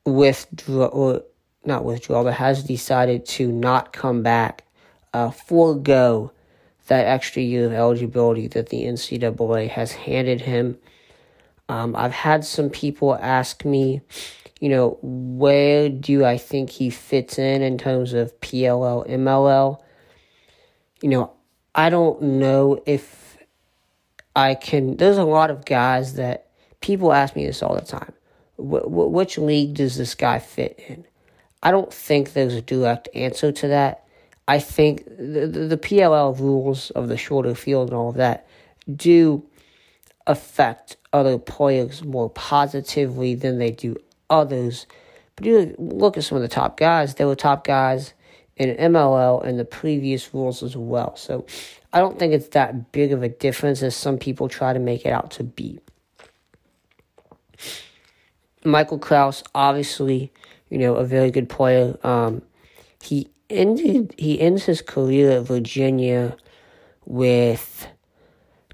withdraw, 0.05 0.87
or 0.87 1.23
not 1.63 1.85
withdraw, 1.85 2.23
but 2.23 2.33
has 2.33 2.65
decided 2.65 3.25
to 3.25 3.49
not 3.49 3.93
come 3.93 4.23
back, 4.23 4.65
uh, 5.13 5.29
forego 5.31 6.33
that 6.93 7.07
extra 7.07 7.41
year 7.41 7.65
of 7.65 7.73
eligibility 7.73 8.47
that 8.49 8.69
the 8.69 8.83
NCAA 8.83 9.69
has 9.69 9.91
handed 9.91 10.41
him. 10.41 10.77
Um, 11.69 11.95
I've 11.95 12.13
had 12.13 12.45
some 12.45 12.69
people 12.69 13.15
ask 13.15 13.65
me, 13.65 14.01
you 14.59 14.69
know, 14.69 14.97
where 15.01 15.89
do 15.89 16.25
I 16.25 16.37
think 16.37 16.69
he 16.69 16.89
fits 16.89 17.39
in 17.39 17.61
in 17.61 17.77
terms 17.77 18.13
of 18.13 18.39
PLL, 18.41 19.09
MLL? 19.09 19.79
you 21.03 21.09
know, 21.09 21.33
I 21.75 21.89
don't 21.89 22.21
know 22.21 22.81
if 22.85 23.37
I 24.35 24.55
can. 24.55 24.95
There's 24.95 25.17
a 25.17 25.25
lot 25.25 25.51
of 25.51 25.65
guys 25.65 26.15
that 26.15 26.47
people 26.79 27.11
ask 27.11 27.35
me 27.35 27.45
this 27.45 27.61
all 27.61 27.75
the 27.75 27.81
time. 27.81 28.13
Wh- 28.55 28.87
wh- 28.87 29.11
which 29.11 29.37
league 29.37 29.73
does 29.73 29.97
this 29.97 30.15
guy 30.15 30.39
fit 30.39 30.79
in? 30.87 31.05
I 31.61 31.71
don't 31.71 31.93
think 31.93 32.31
there's 32.31 32.53
a 32.53 32.61
direct 32.61 33.09
answer 33.13 33.51
to 33.51 33.67
that. 33.67 34.02
I 34.47 34.59
think 34.59 35.05
the, 35.05 35.47
the, 35.47 35.77
PLL 35.77 36.37
rules 36.37 36.91
of 36.91 37.07
the 37.07 37.15
shorter 37.15 37.55
field 37.55 37.89
and 37.89 37.97
all 37.97 38.09
of 38.09 38.15
that 38.15 38.45
do 38.93 39.45
affect 40.27 40.97
other 41.13 41.37
players 41.37 42.03
more 42.03 42.29
positively 42.29 43.35
than 43.35 43.57
they 43.57 43.71
do 43.71 43.95
others. 44.29 44.85
But 45.35 45.45
you 45.45 45.75
look 45.77 46.17
at 46.17 46.25
some 46.25 46.35
of 46.35 46.41
the 46.41 46.49
top 46.49 46.77
guys, 46.77 47.15
they 47.15 47.25
were 47.25 47.35
top 47.35 47.65
guys 47.65 48.13
in 48.57 48.75
MLL 48.75 49.43
and 49.45 49.57
the 49.57 49.65
previous 49.65 50.33
rules 50.33 50.61
as 50.61 50.75
well. 50.75 51.15
So 51.15 51.45
I 51.93 51.99
don't 51.99 52.19
think 52.19 52.33
it's 52.33 52.49
that 52.49 52.91
big 52.91 53.11
of 53.11 53.23
a 53.23 53.29
difference 53.29 53.81
as 53.81 53.95
some 53.95 54.17
people 54.17 54.49
try 54.49 54.73
to 54.73 54.79
make 54.79 55.05
it 55.05 55.09
out 55.09 55.31
to 55.31 55.43
be. 55.43 55.79
Michael 58.65 58.99
Kraus, 58.99 59.43
obviously, 59.53 60.31
you 60.69 60.77
know, 60.77 60.95
a 60.95 61.03
very 61.03 61.31
good 61.31 61.49
player. 61.49 61.97
Um, 62.03 62.41
he 63.01 63.29
ended 63.53 64.13
he 64.17 64.39
ends 64.39 64.65
his 64.65 64.81
career 64.81 65.31
at 65.31 65.43
Virginia 65.43 66.35
with 67.05 67.87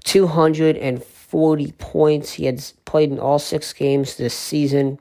240 0.04 1.72
points. 1.72 2.32
He 2.32 2.46
had 2.46 2.64
played 2.84 3.10
in 3.10 3.18
all 3.18 3.38
six 3.38 3.72
games 3.72 4.16
this 4.16 4.34
season. 4.34 4.98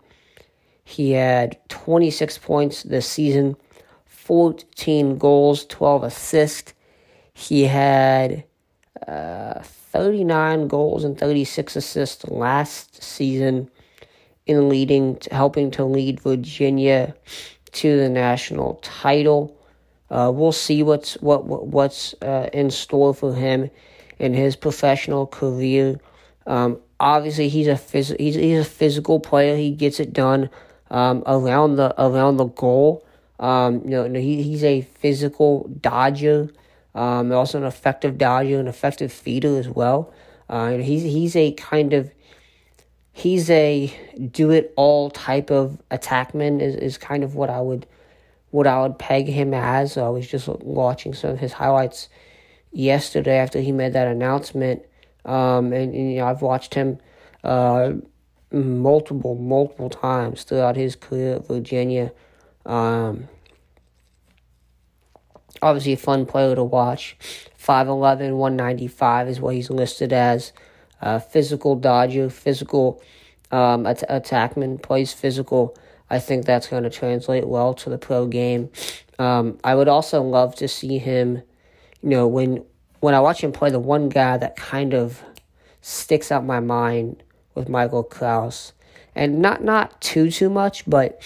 He 0.84 1.12
had 1.12 1.58
26 1.70 2.38
points 2.40 2.84
this 2.84 3.08
season 3.08 3.56
14 4.06 5.18
goals, 5.18 5.66
12 5.66 6.04
assists. 6.04 6.74
He 7.34 7.64
had 7.64 8.44
uh, 9.08 9.62
39 9.64 10.68
goals 10.68 11.04
and 11.04 11.18
36 11.18 11.76
assists 11.76 12.28
last 12.28 13.02
season 13.02 13.72
in 14.46 14.70
leading, 14.70 15.18
helping 15.32 15.72
to 15.72 15.86
lead 15.86 16.20
Virginia 16.20 17.16
to 17.72 17.98
the 17.98 18.10
national 18.10 18.76
title. 18.84 19.59
Uh, 20.12 20.32
we'll 20.34 20.52
see 20.52 20.84
what's 20.84 21.14
what, 21.16 21.46
what 21.46 21.68
what's 21.68 22.16
uh, 22.22 22.50
in 22.54 22.72
store 22.72 23.14
for 23.14 23.34
him 23.34 23.70
in 24.18 24.34
his 24.34 24.56
professional 24.56 25.28
career. 25.28 26.00
Um, 26.48 26.80
obviously, 27.00 27.50
he's 27.50 27.68
a 27.68 27.74
phys- 27.74 28.20
he's, 28.20 28.36
he's 28.36 28.60
a 28.60 28.70
physical 28.70 29.20
player. 29.20 29.56
He 29.56 29.72
gets 29.72 30.00
it 30.00 30.14
done 30.14 30.50
um, 30.90 31.24
around 31.26 31.76
the 31.76 31.94
around 32.02 32.38
the 32.38 32.46
goal. 32.46 33.06
Um, 33.40 33.82
you 33.86 34.10
know, 34.10 34.20
he, 34.20 34.44
he's 34.44 34.64
a 34.64 34.82
physical 34.82 35.70
dodger, 35.80 36.50
um, 36.94 37.32
also 37.32 37.58
an 37.58 37.64
effective 37.64 38.18
dodger, 38.18 38.60
an 38.60 38.68
effective 38.68 39.14
feeder 39.14 39.58
as 39.58 39.70
well. 39.70 40.14
Uh, 40.50 40.78
he's 40.78 41.04
he's 41.04 41.36
a 41.36 41.52
kind 41.54 41.94
of 41.94 42.12
he's 43.14 43.50
a 43.50 43.94
do 44.32 44.50
it 44.50 44.74
all 44.76 45.10
type 45.10 45.52
of 45.52 45.78
attackman 45.92 46.62
is, 46.62 46.76
is 46.76 46.98
kind 46.98 47.24
of 47.24 47.36
what 47.36 47.50
I 47.50 47.62
would 47.62 47.86
what 48.52 48.68
I 48.68 48.82
would 48.82 48.98
peg 48.98 49.28
him 49.28 49.54
as. 49.54 49.98
I 49.98 50.10
was 50.10 50.28
just 50.28 50.48
watching 50.48 51.14
some 51.14 51.32
of 51.32 51.40
his 51.40 51.54
highlights 51.54 52.10
yesterday 52.72 53.38
after 53.38 53.60
he 53.60 53.72
made 53.72 53.94
that 53.94 54.08
announcement, 54.08 54.86
um, 55.26 55.74
and, 55.74 55.94
and 55.94 56.12
you 56.12 56.18
know 56.18 56.28
I've 56.28 56.42
watched 56.42 56.74
him 56.74 57.00
uh, 57.44 57.94
multiple 58.52 59.36
multiple 59.36 59.90
times 59.90 60.44
throughout 60.44 60.76
his 60.76 60.96
career 60.96 61.36
at 61.36 61.48
Virginia. 61.48 62.12
Um, 62.66 63.28
obviously, 65.62 65.94
a 65.94 65.98
fun 65.98 66.26
player 66.26 66.56
to 66.56 66.64
watch. 66.64 67.18
5'11, 67.60 68.38
195 68.38 69.28
is 69.28 69.40
what 69.40 69.54
he's 69.54 69.70
listed 69.70 70.14
as. 70.14 70.54
Uh, 71.02 71.20
physical 71.20 71.76
dodger, 71.76 72.30
physical 72.30 73.02
um, 73.52 73.86
at- 73.86 74.08
attackman, 74.10 74.82
plays 74.82 75.14
physical. 75.14 75.78
I 76.10 76.20
think 76.20 76.46
that's 76.46 76.68
going 76.68 76.84
to 76.84 76.90
translate 76.90 77.48
well 77.48 77.74
to 77.76 77.90
the 77.90 77.98
pro 77.98 78.28
game. 78.28 78.70
Um, 79.20 79.60
I 79.64 79.76
would 79.76 79.88
also 79.88 80.22
love 80.22 80.56
to 80.56 80.68
see 80.68 80.98
him, 80.98 81.44
you 82.02 82.10
know, 82.10 82.28
when 82.28 82.64
when 83.00 83.14
I 83.14 83.20
watch 83.20 83.44
him 83.44 83.52
play, 83.52 83.70
the 83.70 83.80
one 83.80 84.10
guy 84.10 84.38
that 84.38 84.56
kind 84.56 84.94
of 84.94 85.24
sticks 85.82 86.32
out 86.32 86.44
my 86.46 86.60
mind 86.60 87.24
with 87.56 87.70
Michael 87.70 88.04
Kraus, 88.04 88.74
and 89.16 89.42
not 89.42 89.64
not 89.64 90.00
too 90.02 90.32
too 90.32 90.50
much, 90.50 90.84
but 90.88 91.22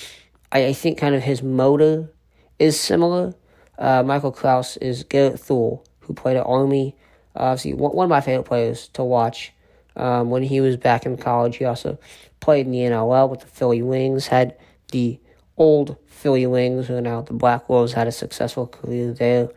I, 0.51 0.67
I 0.67 0.73
think 0.73 0.97
kind 0.97 1.15
of 1.15 1.23
his 1.23 1.41
motor 1.41 2.11
is 2.59 2.79
similar. 2.79 3.33
Uh, 3.77 4.03
Michael 4.03 4.31
Kraus 4.31 4.77
is 4.77 5.03
Garrett 5.03 5.39
Thul, 5.39 5.83
who 6.01 6.13
played 6.13 6.37
at 6.37 6.45
Army. 6.45 6.95
Obviously, 7.35 7.73
one, 7.73 7.95
one 7.95 8.05
of 8.05 8.09
my 8.09 8.21
favorite 8.21 8.45
players 8.45 8.87
to 8.89 9.03
watch 9.03 9.51
Um, 9.95 10.29
when 10.29 10.43
he 10.43 10.61
was 10.61 10.77
back 10.77 11.05
in 11.05 11.17
college, 11.17 11.57
he 11.57 11.65
also 11.65 11.97
played 12.39 12.65
in 12.65 12.71
the 12.71 12.79
NLL 12.79 13.29
with 13.29 13.41
the 13.41 13.47
Philly 13.47 13.81
Wings, 13.81 14.27
had 14.27 14.55
the 14.93 15.19
old 15.57 15.97
Philly 16.05 16.47
Wings, 16.47 16.88
who 16.88 17.01
now 17.01 17.21
the 17.21 17.33
Black 17.33 17.67
Wolves, 17.67 17.93
had 17.93 18.07
a 18.07 18.12
successful 18.12 18.67
career 18.67 19.12
there. 19.12 19.50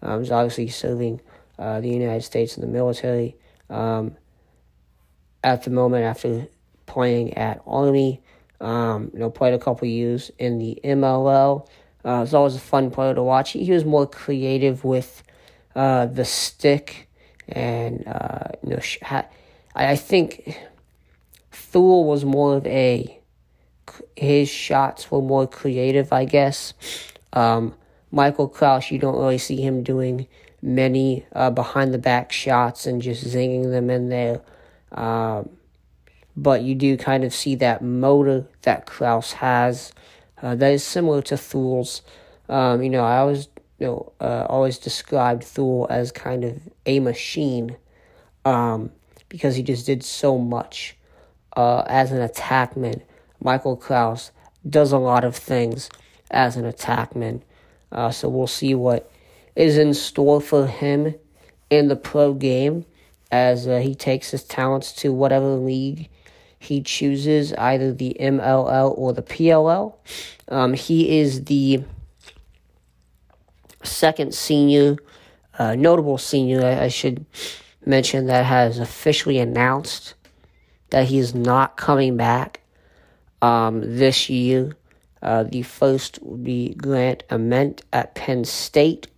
Um, 0.00 0.20
was 0.20 0.30
obviously 0.30 0.68
serving 0.68 1.20
uh, 1.58 1.80
the 1.80 1.88
United 1.88 2.22
States 2.22 2.56
in 2.56 2.62
the 2.62 2.66
military. 2.66 3.36
Um, 3.68 4.16
at 5.42 5.64
the 5.64 5.70
moment, 5.70 6.04
after 6.04 6.46
playing 6.86 7.34
at 7.34 7.60
Army, 7.66 8.22
um, 8.60 9.10
you 9.12 9.18
know, 9.18 9.30
played 9.30 9.52
a 9.52 9.58
couple 9.58 9.86
years 9.86 10.30
in 10.38 10.58
the 10.58 10.78
MLL. 10.84 11.66
Uh, 12.04 12.20
was 12.20 12.34
always 12.34 12.54
a 12.54 12.60
fun 12.60 12.90
player 12.90 13.14
to 13.14 13.22
watch. 13.22 13.52
He 13.52 13.70
was 13.70 13.84
more 13.84 14.06
creative 14.06 14.84
with 14.84 15.22
uh, 15.74 16.06
the 16.06 16.24
stick, 16.24 17.08
and 17.48 18.06
uh, 18.06 18.48
you 18.62 18.76
know, 18.76 19.22
I 19.74 19.96
think 19.96 20.58
Thul 21.50 22.04
was 22.04 22.24
more 22.24 22.56
of 22.56 22.66
a 22.66 23.20
his 24.16 24.48
shots 24.48 25.10
were 25.10 25.22
more 25.22 25.46
creative, 25.46 26.12
I 26.12 26.24
guess. 26.24 26.74
Um, 27.32 27.74
Michael 28.10 28.48
Kraus, 28.48 28.90
you 28.90 28.98
don't 28.98 29.18
really 29.18 29.38
see 29.38 29.60
him 29.60 29.82
doing 29.82 30.26
many 30.62 31.26
uh, 31.32 31.50
behind 31.50 31.92
the 31.92 31.98
back 31.98 32.32
shots 32.32 32.86
and 32.86 33.02
just 33.02 33.24
zinging 33.24 33.70
them 33.70 33.90
in 33.90 34.08
there. 34.08 34.40
Um, 34.92 35.50
but 36.36 36.62
you 36.62 36.74
do 36.74 36.96
kind 36.96 37.24
of 37.24 37.34
see 37.34 37.54
that 37.56 37.82
motor 37.82 38.46
that 38.62 38.86
Kraus 38.86 39.32
has 39.34 39.92
uh, 40.44 40.54
that 40.56 40.72
is 40.72 40.84
similar 40.84 41.22
to 41.22 41.36
Thul's. 41.36 42.02
Um, 42.48 42.82
you 42.82 42.90
know, 42.90 43.02
I 43.02 43.18
always 43.18 43.48
you 43.78 43.86
know 43.86 44.12
uh, 44.20 44.46
always 44.48 44.78
described 44.78 45.42
Thul 45.42 45.86
as 45.88 46.12
kind 46.12 46.44
of 46.44 46.60
a 46.86 47.00
machine 47.00 47.76
um, 48.44 48.90
because 49.28 49.56
he 49.56 49.62
just 49.62 49.86
did 49.86 50.04
so 50.04 50.38
much 50.38 50.96
uh, 51.56 51.84
as 51.86 52.12
an 52.12 52.26
attackman. 52.26 53.00
Michael 53.44 53.76
Kraus 53.76 54.32
does 54.68 54.90
a 54.90 54.98
lot 54.98 55.24
of 55.24 55.36
things 55.36 55.88
as 56.30 56.56
an 56.56 56.64
attackman. 56.64 57.42
Uh, 57.92 58.10
so 58.10 58.28
we'll 58.28 58.46
see 58.46 58.74
what 58.74 59.10
is 59.54 59.78
in 59.78 59.94
store 59.94 60.40
for 60.40 60.66
him 60.66 61.14
in 61.70 61.88
the 61.88 61.96
pro 61.96 62.34
game 62.34 62.84
as 63.30 63.68
uh, 63.68 63.78
he 63.78 63.94
takes 63.94 64.30
his 64.30 64.42
talents 64.42 64.92
to 64.92 65.12
whatever 65.12 65.54
league 65.54 66.08
he 66.58 66.80
chooses, 66.80 67.52
either 67.54 67.92
the 67.92 68.16
MLL 68.18 68.96
or 68.96 69.12
the 69.12 69.22
PLL. 69.22 69.94
Um, 70.48 70.72
he 70.72 71.18
is 71.18 71.44
the 71.44 71.84
second 73.82 74.34
senior, 74.34 74.96
uh, 75.58 75.74
notable 75.74 76.16
senior, 76.16 76.64
I, 76.64 76.84
I 76.84 76.88
should 76.88 77.26
mention, 77.84 78.26
that 78.26 78.46
has 78.46 78.78
officially 78.78 79.38
announced 79.38 80.14
that 80.90 81.08
he 81.08 81.18
is 81.18 81.34
not 81.34 81.76
coming 81.76 82.16
back 82.16 82.60
um, 83.44 83.98
this 83.98 84.30
year. 84.30 84.74
Uh, 85.22 85.42
the 85.42 85.62
first 85.62 86.18
would 86.22 86.44
be 86.44 86.74
Grant 86.74 87.24
Ament 87.30 87.82
at 87.92 88.14
Penn 88.14 88.44
State. 88.44 89.08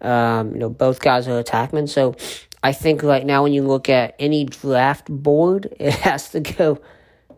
Um, 0.00 0.52
you 0.52 0.58
know, 0.58 0.68
both 0.68 1.00
guys 1.00 1.28
are 1.28 1.42
attackmen. 1.42 1.88
So 1.88 2.16
I 2.62 2.72
think 2.72 3.02
right 3.02 3.24
now 3.24 3.42
when 3.44 3.52
you 3.52 3.62
look 3.62 3.88
at 3.88 4.14
any 4.18 4.44
draft 4.44 5.06
board, 5.08 5.74
it 5.80 5.94
has 5.94 6.30
to 6.30 6.40
go 6.40 6.80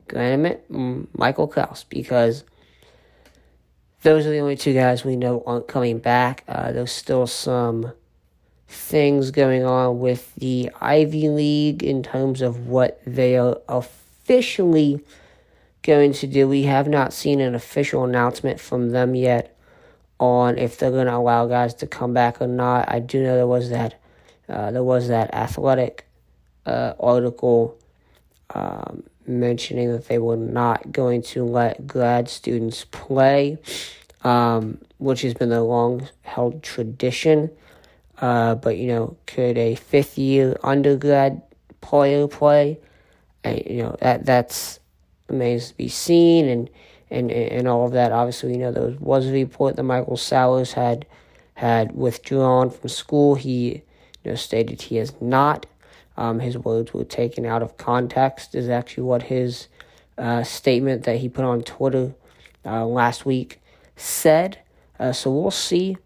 Grant 0.09 0.35
Ament, 0.35 1.09
Michael 1.19 1.49
Kraus, 1.49 1.85
because 1.85 2.45
those 4.03 4.27
are 4.27 4.31
the 4.31 4.39
only 4.39 4.57
two 4.57 4.73
guys 4.73 5.05
we 5.05 5.17
know 5.17 5.43
aren't 5.47 5.69
coming 5.69 5.99
back. 5.99 6.45
Uh, 6.49 6.73
there's 6.73 6.93
still 6.93 7.27
some 7.27 7.93
things 8.69 9.31
going 9.31 9.65
on 9.65 9.99
with 9.99 10.35
the 10.37 10.71
Ivy 10.81 11.29
League 11.29 11.83
in 11.83 12.03
terms 12.03 12.41
of 12.41 12.67
what 12.67 13.01
they 13.07 13.37
are 13.37 13.59
officially 13.69 15.01
going 15.87 16.13
to 16.13 16.27
do. 16.27 16.49
We 16.49 16.65
have 16.65 16.89
not 16.89 17.13
seen 17.13 17.41
an 17.41 17.55
official 17.55 18.05
announcement 18.05 18.61
from 18.61 18.91
them 18.91 19.15
yet 19.15 19.57
on 20.19 20.59
if 20.59 20.79
they're 20.79 20.91
going 20.91 21.07
to 21.07 21.15
allow 21.15 21.47
guys 21.47 21.75
to 21.75 21.87
come 21.87 22.13
back 22.13 22.41
or 22.41 22.47
not. 22.47 22.91
I 22.91 23.01
do 23.01 23.23
know 23.23 23.37
there 23.37 23.47
was 23.47 23.71
that 23.71 24.01
uh, 24.49 24.71
there 24.71 24.83
was 24.83 25.09
that 25.09 25.35
athletic 25.35 26.07
uh, 26.65 26.95
article 27.01 27.77
um, 28.51 29.03
mentioning 29.27 29.91
that 29.93 30.09
they 30.09 30.19
were 30.19 30.37
not 30.37 30.93
going 30.93 31.23
to 31.23 31.45
let 31.45 31.87
grad 31.87 32.29
students 32.29 32.85
play, 32.91 33.59
um, 34.23 34.79
which 34.99 35.23
has 35.23 35.35
been 35.35 35.53
a 35.53 35.63
long 35.63 36.09
held 36.23 36.63
tradition. 36.63 37.51
Uh, 38.19 38.55
but 38.55 38.79
you 38.79 38.87
know, 38.87 39.17
could 39.27 39.59
a 39.59 39.75
fifth 39.75 40.17
year 40.17 40.57
undergrad 40.63 41.43
player 41.81 42.27
play? 42.29 42.79
And, 43.45 43.63
you 43.67 43.83
know 43.83 43.97
that 44.01 44.25
that's 44.25 44.81
remains 45.29 45.69
to 45.69 45.77
be 45.77 45.89
seen, 45.89 46.47
and 46.47 46.71
and 47.11 47.31
and 47.31 47.69
all 47.69 47.87
of 47.87 47.93
that. 47.93 48.13
Obviously, 48.13 48.53
you 48.53 48.59
know 48.59 48.73
there 48.73 48.97
was 49.01 49.27
a 49.27 49.33
report 49.33 49.77
that 49.77 49.83
Michael 49.83 50.17
Sowers 50.17 50.73
had 50.73 51.07
had 51.55 51.93
withdrawn 51.93 52.71
from 52.71 52.89
school. 52.89 53.35
He 53.35 53.83
you 54.25 54.31
know 54.31 54.35
stated 54.35 54.83
he 54.83 54.97
has 54.97 55.13
not. 55.21 55.67
Um, 56.19 56.41
his 56.41 56.57
words 56.57 56.95
were 56.95 57.05
taken 57.05 57.45
out 57.45 57.63
of 57.63 57.77
context. 57.77 58.55
Is 58.55 58.69
actually 58.69 59.05
what 59.05 59.25
his 59.25 59.69
uh, 60.19 60.43
statement 60.43 61.05
that 61.05 61.19
he 61.19 61.29
put 61.29 61.45
on 61.45 61.63
Twitter 61.63 62.15
uh, 62.65 62.87
last 62.87 63.27
week 63.27 63.61
said. 63.97 64.59
Uh, 64.99 65.13
so 65.13 65.31
we'll 65.31 65.51
see 65.51 65.97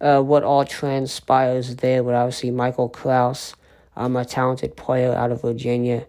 uh, 0.00 0.20
what 0.20 0.42
all 0.42 0.64
transpires 0.64 1.76
there. 1.76 2.02
But 2.02 2.14
obviously, 2.14 2.50
Michael 2.50 2.88
Kraus, 2.88 3.54
um, 3.96 4.16
a 4.16 4.24
talented 4.24 4.76
player 4.76 5.12
out 5.12 5.30
of 5.30 5.42
Virginia, 5.42 6.06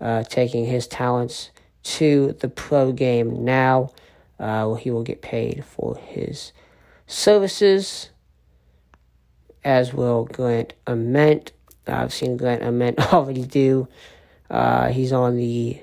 uh, 0.00 0.24
taking 0.24 0.66
his 0.66 0.86
talents 0.86 1.50
to 1.82 2.36
the 2.40 2.48
pro 2.48 2.92
game 2.92 3.44
now. 3.44 3.90
Uh, 4.38 4.74
he 4.74 4.90
will 4.90 5.02
get 5.02 5.20
paid 5.20 5.64
for 5.64 5.96
his 5.96 6.52
services, 7.06 8.10
as 9.62 9.92
will 9.92 10.24
Grant 10.24 10.72
Ament. 10.86 11.52
I've 11.86 12.12
seen 12.12 12.36
Grant 12.36 12.62
Ament 12.62 12.98
already 13.12 13.44
do. 13.44 13.88
Uh, 14.48 14.88
he's 14.88 15.12
on 15.12 15.36
the 15.36 15.80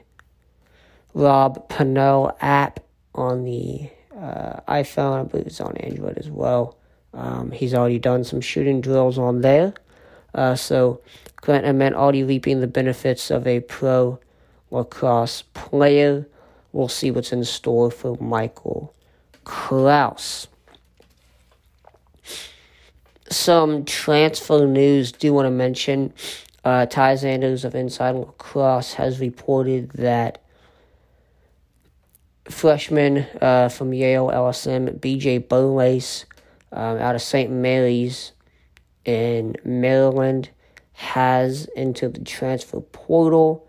Rob 1.14 1.70
Pannell 1.70 2.36
app 2.42 2.80
on 3.14 3.44
the 3.44 3.90
uh, 4.16 4.60
iPhone. 4.68 5.20
I 5.20 5.24
believe 5.24 5.48
it's 5.48 5.62
on 5.62 5.78
Android 5.78 6.18
as 6.18 6.30
well. 6.30 6.78
Um, 7.14 7.52
he's 7.52 7.74
already 7.74 8.00
done 8.00 8.24
some 8.24 8.42
shooting 8.42 8.82
drills 8.82 9.18
on 9.18 9.42
there. 9.42 9.74
Uh, 10.34 10.56
so 10.56 11.02
Grant 11.38 11.66
Ament 11.66 11.96
already 11.96 12.24
reaping 12.24 12.60
the 12.60 12.68
benefits 12.68 13.32
of 13.32 13.48
a 13.48 13.62
pro 13.62 14.20
lacrosse 14.72 15.44
player. 15.54 16.28
We'll 16.72 16.88
see 16.88 17.12
what's 17.12 17.32
in 17.32 17.44
store 17.44 17.90
for 17.92 18.18
Michael 18.18 18.94
Kraus. 19.44 20.48
Some 23.30 23.84
transfer 23.86 24.66
news 24.66 25.12
do 25.12 25.34
want 25.34 25.48
to 25.48 25.52
mention. 25.52 26.14
Uh, 26.64 26.86
Ty 26.86 27.16
Sanders 27.16 27.66
of 27.66 27.76
Inside 27.76 28.16
Lacrosse 28.16 28.94
has 28.94 29.20
reported 29.20 29.90
that 29.92 30.44
freshman 32.50 33.26
uh, 33.42 33.70
from 33.70 33.94
Yale 33.94 34.28
LSM, 34.28 35.00
BJ 35.00 35.48
Burlace, 35.48 36.26
um, 36.72 36.98
out 36.98 37.16
of 37.16 37.22
St. 37.22 37.52
Mary's 37.52 38.32
in 39.06 39.56
Maryland, 39.64 40.50
has 40.94 41.70
entered 41.76 42.16
the 42.16 42.24
transfer 42.24 42.82
portal. 42.82 43.67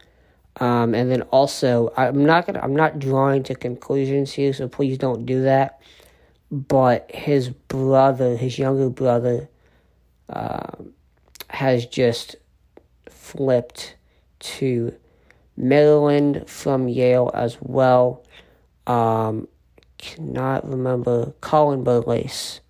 Um, 0.60 0.94
and 0.94 1.10
then 1.10 1.22
also, 1.22 1.92
I'm 1.96 2.24
not 2.24 2.46
gonna, 2.46 2.60
I'm 2.60 2.74
not 2.74 2.98
drawing 2.98 3.44
to 3.44 3.54
conclusions 3.54 4.32
here, 4.32 4.52
so 4.52 4.68
please 4.68 4.98
don't 4.98 5.24
do 5.24 5.42
that. 5.42 5.80
But 6.50 7.10
his 7.14 7.50
brother, 7.50 8.36
his 8.36 8.58
younger 8.58 8.90
brother, 8.90 9.48
um, 10.28 10.94
has 11.50 11.86
just 11.86 12.36
flipped 13.08 13.96
to 14.40 14.94
Maryland 15.56 16.44
from 16.48 16.88
Yale 16.88 17.30
as 17.34 17.58
well. 17.60 18.24
Um, 18.86 19.48
cannot 19.98 20.68
remember 20.68 21.34
Colin 21.40 21.84
Burlace 21.84 22.60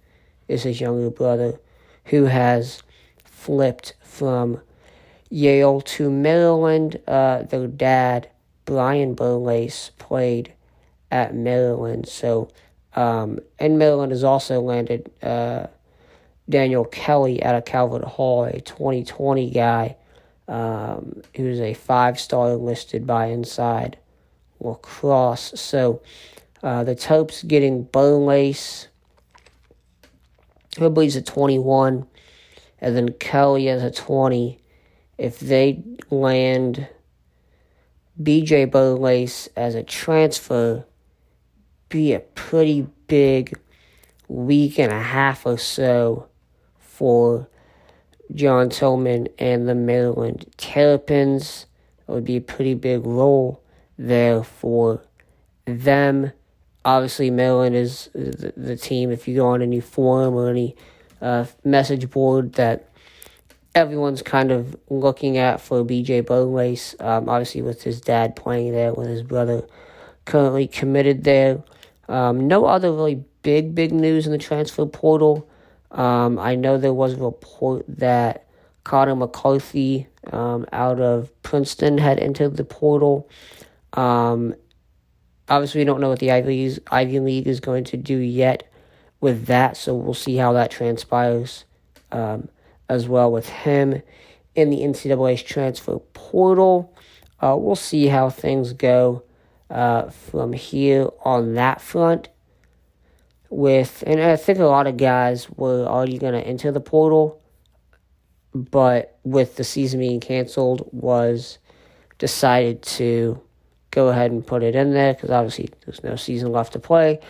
is 0.49 0.63
his 0.63 0.81
younger 0.81 1.11
brother, 1.11 1.61
who 2.07 2.25
has 2.25 2.83
flipped 3.25 3.95
from 4.03 4.61
Yale 5.31 5.81
to 5.81 6.11
Maryland. 6.11 7.01
Uh, 7.07 7.43
their 7.43 7.67
dad, 7.67 8.31
Brian 8.65 9.15
Burlace, 9.15 9.91
played 9.99 10.53
at 11.11 11.35
Maryland. 11.35 12.09
So, 12.09 12.51
um, 12.95 13.39
and 13.59 13.79
Maryland 13.79 14.13
has 14.13 14.25
also 14.25 14.61
landed 14.61 15.11
uh, 15.23 15.67
Daniel 16.49 16.85
Kelly 16.85 17.43
out 17.43 17.55
of 17.55 17.65
Calvert 17.65 18.05
Hall, 18.05 18.45
a 18.45 18.61
2020 18.61 19.51
guy 19.51 19.97
um, 20.49 21.23
who's 21.37 21.61
a 21.61 21.75
five 21.75 22.19
star 22.19 22.55
listed 22.55 23.07
by 23.07 23.27
Inside 23.27 23.99
Lacrosse. 24.61 25.53
So, 25.61 26.03
uh, 26.63 26.85
the 26.85 26.97
Terps 26.97 27.47
getting 27.47 27.87
who 30.79 30.91
believes 30.91 31.17
a 31.17 31.23
21, 31.23 32.07
and 32.81 32.97
then 32.97 33.13
Kelly 33.13 33.69
as 33.69 33.83
a 33.83 33.91
20 33.91 34.59
if 35.19 35.41
they 35.41 35.83
land 36.11 36.89
BJ 38.21 38.71
Burlace 38.71 39.49
as 39.57 39.75
a 39.75 39.83
transfer 39.83 40.85
be 41.89 42.13
a 42.13 42.21
pretty 42.21 42.87
big 43.07 43.59
week 44.29 44.79
and 44.79 44.93
a 44.93 45.03
half 45.03 45.47
or 45.47 45.59
so 45.59 46.29
for 46.79 47.49
John 48.35 48.69
Tillman 48.69 49.29
and 49.39 49.69
the 49.69 49.75
Maryland 49.75 50.53
Terrapins. 50.57 51.67
It 52.07 52.13
would 52.13 52.25
be 52.25 52.37
a 52.37 52.41
pretty 52.41 52.75
big 52.75 53.07
role 53.07 53.63
there 53.99 54.43
for 54.43 55.03
them. 55.65 56.33
Obviously, 56.85 57.31
Maryland 57.31 57.75
is 57.75 58.11
the, 58.15 58.53
the 58.57 58.77
team. 58.77 59.11
If 59.11 59.29
you 59.29 59.37
go 59.37 59.49
on 59.49 59.63
any 59.63 59.81
forum 59.81 60.35
or 60.35 60.49
any 60.51 60.77
uh, 61.21 61.47
message 61.65 62.11
board 62.11 62.55
that 62.55 62.88
everyone's 63.75 64.23
kind 64.23 64.51
of 64.51 64.77
looking 64.89 65.37
at 65.37 65.61
for 65.61 65.85
BJ 65.85 66.25
Burlace, 66.25 66.95
um, 67.01 67.29
obviously 67.29 67.63
with 67.63 67.83
his 67.83 68.01
dad 68.01 68.37
playing 68.37 68.73
there, 68.73 68.93
with 68.93 69.09
his 69.09 69.23
brother 69.23 69.67
currently 70.25 70.67
committed 70.67 71.25
there. 71.25 71.63
Um, 72.09 72.47
no 72.49 72.65
other 72.65 72.93
really 72.93 73.25
big, 73.43 73.75
big 73.75 73.93
news 73.93 74.27
in 74.27 74.33
the 74.33 74.39
transfer 74.39 74.87
portal. 74.87 75.49
Um, 75.91 76.39
I 76.39 76.55
know 76.55 76.79
there 76.79 76.95
was 76.95 77.15
a 77.15 77.23
report 77.23 77.85
that 77.89 78.47
Connor 78.85 79.17
McCarthy 79.17 80.07
um, 80.33 80.67
out 80.73 81.01
of 81.01 81.31
Princeton 81.43 81.99
had 81.99 82.19
entered 82.19 82.57
the 82.57 82.65
portal. 82.65 83.29
Um, 83.93 84.55
obviously, 85.49 85.81
we 85.81 85.85
don't 85.85 86.01
know 86.01 86.11
what 86.11 86.19
the 86.19 86.31
Ivy, 86.31 86.79
Ivy 86.91 87.21
League 87.21 87.47
is 87.47 87.61
going 87.61 87.85
to 87.85 87.97
do 87.97 88.17
yet 88.17 88.71
with 89.21 89.47
that, 89.47 89.77
so 89.77 89.95
we'll 89.95 90.15
see 90.15 90.37
how 90.37 90.53
that 90.53 90.71
transpires 90.71 91.65
um, 92.13 92.49
as 92.89 93.09
well 93.09 93.31
with 93.31 93.49
him 93.49 94.03
in 94.55 94.71
the 94.71 94.81
NCAA's 94.81 95.43
transfer 95.43 95.99
portal. 95.99 96.95
Uh, 97.41 97.57
we'll 97.59 97.77
see 97.77 98.07
how 98.07 98.31
things 98.31 98.73
go 98.73 99.23
uh, 99.71 100.11
from 100.11 100.53
here 100.53 101.09
on 101.25 101.55
that 101.55 101.81
front. 101.81 102.29
With 103.51 104.05
and 104.07 104.21
I 104.21 104.37
think 104.37 104.59
a 104.59 104.67
lot 104.67 104.87
of 104.87 104.99
guys 104.99 105.49
were 105.51 105.87
already 105.87 106.19
going 106.19 106.35
to 106.35 106.47
enter 106.47 106.71
the 106.71 106.81
portal, 106.81 107.41
but 108.53 109.19
with 109.25 109.57
the 109.57 109.65
season 109.65 110.01
being 110.01 110.21
canceled, 110.21 110.87
was 110.93 111.59
decided 112.19 112.83
to 112.83 113.41
go 113.91 114.09
ahead 114.09 114.31
and 114.31 114.47
put 114.47 114.63
it 114.63 114.75
in 114.75 114.93
there 114.93 115.15
because 115.15 115.31
obviously 115.31 115.71
there's 115.87 116.05
no 116.05 116.17
season 116.17 116.53
left 116.53 116.75
to 116.75 116.79
play. 116.79 117.21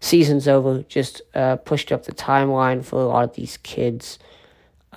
Season's 0.00 0.48
over. 0.48 0.82
Just 0.82 1.22
uh, 1.34 1.56
pushed 1.56 1.92
up 1.92 2.04
the 2.04 2.12
timeline 2.12 2.84
for 2.84 3.00
a 3.00 3.06
lot 3.06 3.24
of 3.24 3.34
these 3.34 3.56
kids, 3.58 4.18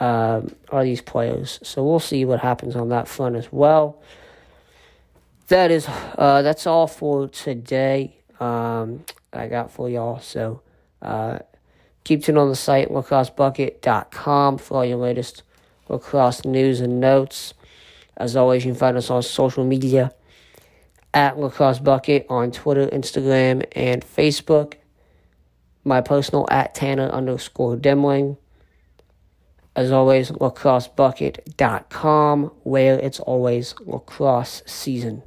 um, 0.01 0.53
or 0.69 0.83
these 0.83 1.01
players. 1.01 1.59
So 1.63 1.85
we'll 1.85 1.99
see 1.99 2.25
what 2.25 2.41
happens 2.41 2.75
on 2.75 2.89
that 2.89 3.07
front 3.07 3.37
as 3.37 3.51
well 3.51 4.01
that 5.51 5.69
is 5.69 5.85
uh, 6.17 6.41
that's 6.41 6.65
all 6.65 6.87
for 6.87 7.27
today. 7.27 8.15
Um, 8.39 9.03
I 9.31 9.47
got 9.47 9.69
for 9.69 9.89
y'all. 9.89 10.19
So 10.19 10.61
uh, 11.01 11.39
keep 12.03 12.23
tuned 12.23 12.37
on 12.37 12.49
the 12.49 12.55
site 12.55 12.89
lacrossebucket.com 12.89 14.57
for 14.57 14.77
all 14.77 14.85
your 14.85 14.97
latest 14.97 15.43
lacrosse 15.89 16.45
news 16.45 16.79
and 16.79 16.99
notes. 16.99 17.53
As 18.17 18.35
always, 18.35 18.65
you 18.65 18.71
can 18.71 18.79
find 18.79 18.97
us 18.97 19.09
on 19.09 19.21
social 19.23 19.65
media 19.65 20.13
at 21.13 21.37
lacrosse 21.37 21.79
bucket 21.79 22.25
on 22.29 22.51
Twitter, 22.51 22.87
Instagram, 22.87 23.65
and 23.73 24.05
Facebook. 24.05 24.75
My 25.83 25.99
personal 25.99 26.47
at 26.49 26.73
Tanner 26.73 27.09
underscore 27.09 27.75
Demling. 27.75 28.37
As 29.75 29.91
always, 29.91 30.31
lacrossebucket.com, 30.31 32.51
where 32.63 32.99
it's 32.99 33.19
always 33.21 33.73
lacrosse 33.85 34.63
season. 34.65 35.23